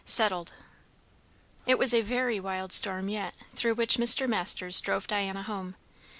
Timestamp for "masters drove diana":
4.27-5.43